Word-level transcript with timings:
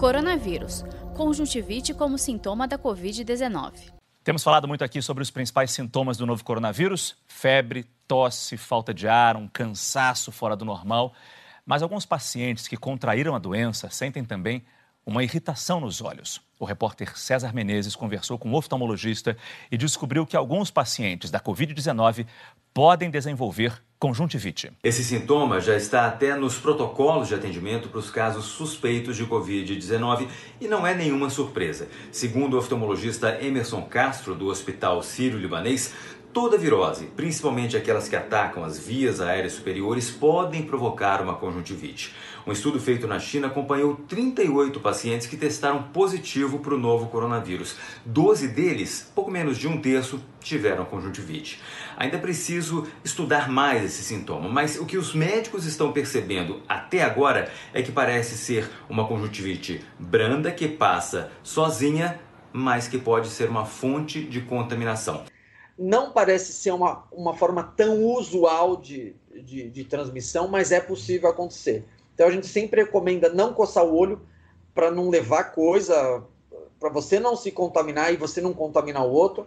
Coronavírus. 0.00 0.82
Conjuntivite 1.14 1.92
como 1.92 2.16
sintoma 2.16 2.66
da 2.66 2.78
Covid-19. 2.78 3.92
Temos 4.24 4.42
falado 4.42 4.66
muito 4.66 4.82
aqui 4.82 5.02
sobre 5.02 5.22
os 5.22 5.30
principais 5.30 5.72
sintomas 5.72 6.16
do 6.16 6.24
novo 6.24 6.42
coronavírus: 6.42 7.18
febre, 7.28 7.84
tosse, 8.08 8.56
falta 8.56 8.94
de 8.94 9.06
ar, 9.06 9.36
um 9.36 9.46
cansaço 9.46 10.32
fora 10.32 10.56
do 10.56 10.64
normal. 10.64 11.12
Mas 11.66 11.82
alguns 11.82 12.06
pacientes 12.06 12.66
que 12.66 12.78
contraíram 12.78 13.34
a 13.34 13.38
doença 13.38 13.90
sentem 13.90 14.24
também 14.24 14.64
uma 15.04 15.22
irritação 15.22 15.80
nos 15.80 16.00
olhos. 16.00 16.40
O 16.60 16.66
repórter 16.66 17.18
César 17.18 17.54
Menezes 17.54 17.96
conversou 17.96 18.38
com 18.38 18.50
um 18.50 18.54
oftalmologista 18.54 19.34
e 19.72 19.78
descobriu 19.78 20.26
que 20.26 20.36
alguns 20.36 20.70
pacientes 20.70 21.30
da 21.30 21.40
Covid-19 21.40 22.26
podem 22.74 23.10
desenvolver 23.10 23.82
conjuntivite. 23.98 24.70
Esse 24.84 25.02
sintoma 25.02 25.58
já 25.58 25.74
está 25.74 26.06
até 26.06 26.36
nos 26.36 26.58
protocolos 26.58 27.28
de 27.28 27.34
atendimento 27.34 27.88
para 27.88 27.98
os 27.98 28.10
casos 28.10 28.44
suspeitos 28.44 29.16
de 29.16 29.24
Covid-19 29.24 30.28
e 30.60 30.68
não 30.68 30.86
é 30.86 30.94
nenhuma 30.94 31.30
surpresa. 31.30 31.88
Segundo 32.12 32.54
o 32.54 32.58
oftalmologista 32.58 33.42
Emerson 33.42 33.80
Castro, 33.82 34.34
do 34.34 34.48
Hospital 34.48 35.02
Sírio-Libanês, 35.02 35.94
Toda 36.32 36.56
virose, 36.56 37.06
principalmente 37.16 37.76
aquelas 37.76 38.08
que 38.08 38.14
atacam 38.14 38.62
as 38.62 38.78
vias 38.78 39.20
aéreas 39.20 39.54
superiores, 39.54 40.12
podem 40.12 40.62
provocar 40.62 41.20
uma 41.20 41.34
conjuntivite. 41.34 42.14
Um 42.46 42.52
estudo 42.52 42.78
feito 42.78 43.04
na 43.08 43.18
China 43.18 43.48
acompanhou 43.48 43.96
38 43.96 44.78
pacientes 44.78 45.26
que 45.26 45.36
testaram 45.36 45.82
positivo 45.82 46.49
para 46.58 46.74
o 46.74 46.78
novo 46.78 47.06
coronavírus. 47.06 47.76
12 48.04 48.48
deles, 48.48 49.10
pouco 49.14 49.30
menos 49.30 49.56
de 49.56 49.68
um 49.68 49.80
terço, 49.80 50.22
tiveram 50.40 50.84
conjuntivite. 50.84 51.60
Ainda 51.96 52.18
preciso 52.18 52.86
estudar 53.04 53.48
mais 53.48 53.84
esse 53.84 54.02
sintoma, 54.02 54.48
mas 54.48 54.78
o 54.78 54.84
que 54.84 54.98
os 54.98 55.14
médicos 55.14 55.64
estão 55.64 55.92
percebendo 55.92 56.60
até 56.68 57.02
agora 57.02 57.50
é 57.72 57.82
que 57.82 57.92
parece 57.92 58.36
ser 58.36 58.68
uma 58.88 59.06
conjuntivite 59.06 59.84
branda 59.98 60.50
que 60.50 60.66
passa 60.66 61.30
sozinha, 61.42 62.20
mas 62.52 62.88
que 62.88 62.98
pode 62.98 63.28
ser 63.28 63.48
uma 63.48 63.64
fonte 63.64 64.22
de 64.24 64.40
contaminação 64.40 65.24
não 65.82 66.12
parece 66.12 66.52
ser 66.52 66.72
uma, 66.72 67.04
uma 67.10 67.34
forma 67.34 67.62
tão 67.62 68.04
usual 68.04 68.76
de, 68.76 69.16
de, 69.42 69.70
de 69.70 69.84
transmissão, 69.84 70.46
mas 70.46 70.72
é 70.72 70.78
possível 70.78 71.30
acontecer. 71.30 71.86
Então 72.14 72.28
a 72.28 72.30
gente 72.30 72.46
sempre 72.46 72.82
recomenda 72.82 73.30
não 73.30 73.54
coçar 73.54 73.82
o 73.82 73.96
olho 73.96 74.20
para 74.74 74.90
não 74.90 75.08
levar 75.08 75.44
coisa, 75.44 76.22
para 76.80 76.88
você 76.88 77.20
não 77.20 77.36
se 77.36 77.52
contaminar 77.52 78.12
e 78.12 78.16
você 78.16 78.40
não 78.40 78.54
contaminar 78.54 79.06
o 79.06 79.12
outro. 79.12 79.46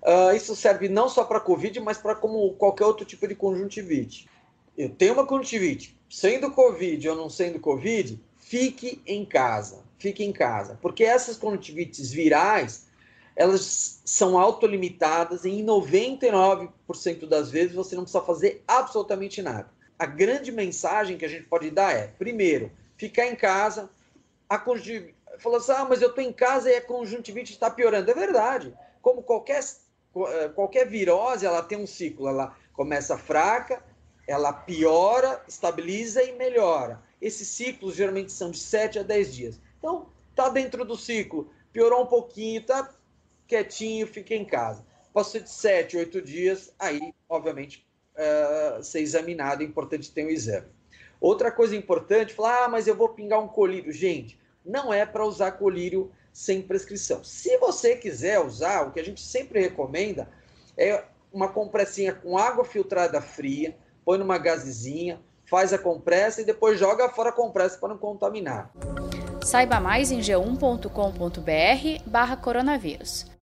Uh, 0.00 0.34
isso 0.34 0.54
serve 0.56 0.88
não 0.88 1.08
só 1.08 1.24
para 1.24 1.40
Covid, 1.40 1.78
mas 1.80 1.98
para 1.98 2.14
como 2.14 2.54
qualquer 2.54 2.86
outro 2.86 3.04
tipo 3.04 3.26
de 3.26 3.34
conjuntivite. 3.34 4.30
Eu 4.78 4.88
tenho 4.88 5.12
uma 5.12 5.26
conjuntivite, 5.26 5.98
sendo 6.08 6.50
Covid 6.52 7.06
ou 7.08 7.16
não 7.16 7.28
sendo 7.28 7.58
Covid, 7.60 8.18
fique 8.38 9.02
em 9.04 9.26
casa. 9.26 9.82
Fique 9.98 10.24
em 10.24 10.32
casa. 10.32 10.78
Porque 10.80 11.04
essas 11.04 11.36
conjuntivites 11.36 12.10
virais, 12.10 12.86
elas 13.36 14.00
são 14.04 14.38
autolimitadas 14.38 15.44
e 15.44 15.50
em 15.50 15.66
99% 15.66 17.28
das 17.28 17.50
vezes 17.50 17.74
você 17.74 17.94
não 17.94 18.04
precisa 18.04 18.24
fazer 18.24 18.62
absolutamente 18.66 19.42
nada. 19.42 19.68
A 19.98 20.06
grande 20.06 20.50
mensagem 20.50 21.18
que 21.18 21.26
a 21.26 21.28
gente 21.28 21.44
pode 21.44 21.70
dar 21.70 21.92
é, 21.92 22.06
primeiro, 22.06 22.72
ficar 22.96 23.26
em 23.26 23.36
casa, 23.36 23.90
a 24.48 24.56
conjuntivite, 24.56 25.14
falou 25.40 25.58
assim, 25.58 25.72
ah, 25.72 25.84
mas 25.84 26.02
eu 26.02 26.08
estou 26.08 26.22
em 26.22 26.32
casa 26.32 26.70
e 26.70 26.76
a 26.76 26.82
conjuntivite 26.82 27.52
está 27.52 27.70
piorando. 27.70 28.10
É 28.10 28.14
verdade. 28.14 28.74
Como 29.02 29.22
qualquer, 29.22 29.60
eh, 29.60 30.48
qualquer 30.54 30.86
virose, 30.86 31.46
ela 31.46 31.62
tem 31.62 31.78
um 31.78 31.86
ciclo, 31.86 32.28
ela 32.28 32.56
começa 32.72 33.16
fraca, 33.16 33.82
ela 34.26 34.52
piora, 34.52 35.42
estabiliza 35.48 36.22
e 36.22 36.32
melhora. 36.32 37.02
Esses 37.20 37.48
ciclos 37.48 37.94
geralmente 37.94 38.32
são 38.32 38.50
de 38.50 38.58
7 38.58 38.98
a 38.98 39.02
10 39.02 39.34
dias. 39.34 39.60
Então, 39.78 40.06
tá 40.34 40.48
dentro 40.48 40.84
do 40.84 40.96
ciclo, 40.96 41.50
piorou 41.72 42.02
um 42.02 42.06
pouquinho, 42.06 42.64
tá 42.64 42.94
quietinho, 43.46 44.06
fica 44.06 44.34
em 44.34 44.44
casa. 44.44 44.84
Passou 45.12 45.40
de 45.40 45.50
sete, 45.50 45.96
oito 45.96 46.22
dias, 46.22 46.72
aí, 46.78 47.12
obviamente, 47.28 47.84
uh, 48.14 48.82
ser 48.82 49.00
examinado, 49.00 49.62
é 49.62 49.66
importante 49.66 50.10
ter 50.12 50.24
um 50.24 50.30
exame. 50.30 50.68
Outra 51.20 51.50
coisa 51.50 51.74
importante, 51.74 52.32
falar, 52.32 52.64
ah, 52.64 52.68
mas 52.68 52.86
eu 52.86 52.94
vou 52.94 53.08
pingar 53.08 53.40
um 53.40 53.48
colírio. 53.48 53.92
Gente, 53.92 54.38
não 54.64 54.92
é 54.92 55.04
para 55.06 55.24
usar 55.24 55.52
colírio 55.52 56.10
sem 56.32 56.62
prescrição. 56.62 57.24
Se 57.24 57.56
você 57.58 57.96
quiser 57.96 58.38
usar, 58.40 58.82
o 58.82 58.92
que 58.92 59.00
a 59.00 59.04
gente 59.04 59.20
sempre 59.20 59.60
recomenda 59.60 60.28
é 60.76 61.04
uma 61.32 61.48
compressinha 61.48 62.14
com 62.14 62.36
água 62.36 62.64
filtrada 62.64 63.20
fria, 63.20 63.76
põe 64.04 64.18
numa 64.18 64.38
gazezinha, 64.38 65.20
faz 65.46 65.72
a 65.72 65.78
compressa 65.78 66.40
e 66.40 66.44
depois 66.44 66.78
joga 66.78 67.08
fora 67.08 67.30
a 67.30 67.32
compressa 67.32 67.78
para 67.78 67.90
não 67.90 67.98
contaminar. 67.98 68.70
Saiba 69.42 69.80
mais 69.80 70.10
em 70.10 70.20
g1.com.br 70.20 72.02
barra 72.06 72.36
coronavírus. 72.36 73.30